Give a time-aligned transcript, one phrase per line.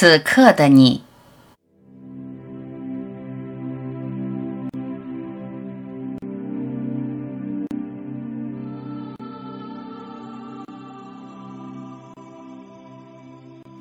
[0.00, 1.02] 此刻的你，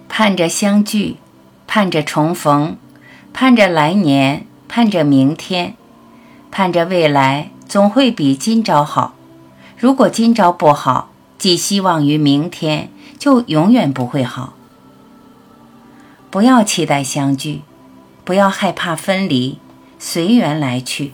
[0.09, 1.17] 盼着相聚，
[1.67, 2.77] 盼着重逢，
[3.31, 5.75] 盼着来年，盼着明天，
[6.49, 9.13] 盼着未来总会比今朝好。
[9.77, 12.89] 如果今朝不好，寄希望于明天，
[13.19, 14.56] 就永远不会好。
[16.37, 17.61] 不要期待相聚，
[18.23, 19.57] 不要害怕分离，
[19.97, 21.13] 随缘来去。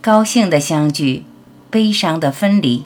[0.00, 1.24] 高兴的相聚，
[1.70, 2.84] 悲伤的分离，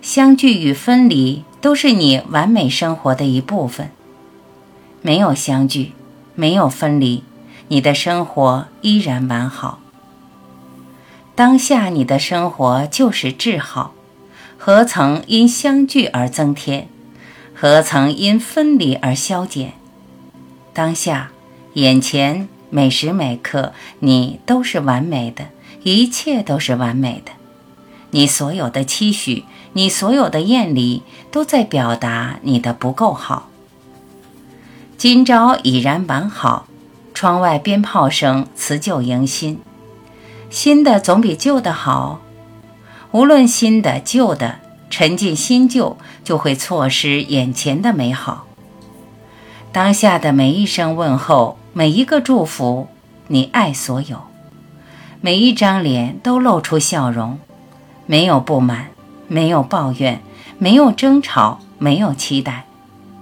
[0.00, 3.90] 相聚与分离都是你完美生活的一部分。
[5.02, 5.92] 没有相聚，
[6.34, 7.24] 没有分离，
[7.68, 9.80] 你的生活依然完好。
[11.34, 13.92] 当下你的生活就是至好。
[14.56, 16.88] 何曾因相聚而增添？
[17.54, 19.74] 何曾因分离而消减？
[20.72, 21.30] 当下、
[21.74, 25.46] 眼前、每时每刻，你都是完美的，
[25.82, 27.32] 一切都是完美的。
[28.12, 33.48] 你所有的期许，你所有的艳丽，都在表达你的不够好。
[34.96, 36.66] 今朝已然完好，
[37.14, 39.60] 窗外鞭炮声辞旧迎新，
[40.50, 42.20] 新的总比旧的好。
[43.12, 48.46] 无论新的旧的，沉浸新旧，就会错失眼前的美好。
[49.72, 52.88] 当下的每一声问候，每一个祝福，
[53.28, 54.22] 你爱所有，
[55.20, 57.38] 每一张脸都露出笑容，
[58.06, 58.88] 没有不满，
[59.28, 60.20] 没有抱怨，
[60.58, 62.64] 没有争吵，没有期待。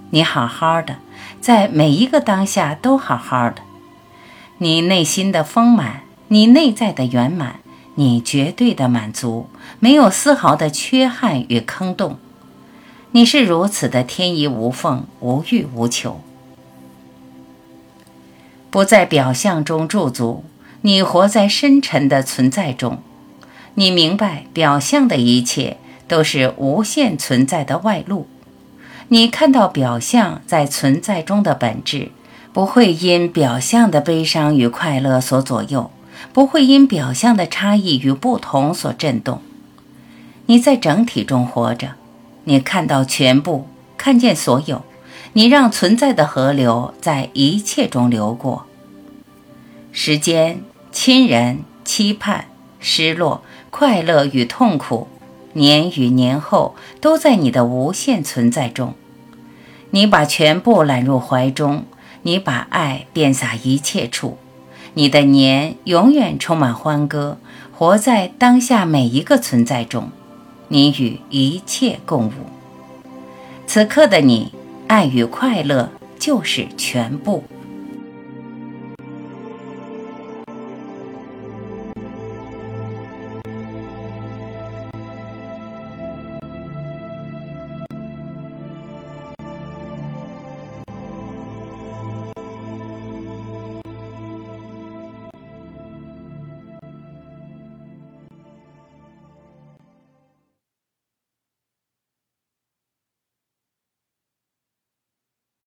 [0.09, 0.95] 你好好的，
[1.39, 3.61] 在每一个当下都好好的。
[4.57, 7.57] 你内心的丰满，你内在的圆满。
[7.95, 12.17] 你绝对的满足，没有丝毫的缺憾与坑洞。
[13.11, 16.21] 你是如此的天衣无缝、无欲无求，
[18.69, 20.43] 不在表象中驻足，
[20.81, 22.99] 你活在深沉的存在中。
[23.75, 28.27] 你明白，表象的一切都是无限存在的外露。
[29.09, 32.11] 你看到表象在存在中的本质，
[32.53, 35.91] 不会因表象的悲伤与快乐所左右。
[36.33, 39.41] 不会因表象的差异与不同所震动。
[40.47, 41.93] 你在整体中活着，
[42.43, 44.83] 你看到全部，看见所有，
[45.33, 48.65] 你让存在的河流在一切中流过。
[49.91, 52.45] 时间、亲人、期盼、
[52.79, 55.07] 失落、快乐与痛苦，
[55.53, 58.93] 年与年后，都在你的无限存在中。
[59.91, 61.85] 你把全部揽入怀中，
[62.21, 64.37] 你把爱遍洒一切处。
[64.93, 67.37] 你的年永远充满欢歌，
[67.71, 70.11] 活在当下每一个存在中，
[70.67, 72.31] 你与一切共舞。
[73.65, 74.51] 此刻的你，
[74.89, 77.43] 爱与快乐就是全部。